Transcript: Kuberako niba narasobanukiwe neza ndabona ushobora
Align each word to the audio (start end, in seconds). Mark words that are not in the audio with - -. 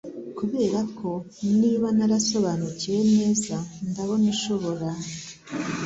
Kuberako 0.37 1.09
niba 1.59 1.87
narasobanukiwe 1.97 2.99
neza 3.17 3.55
ndabona 3.89 4.25
ushobora 4.35 4.89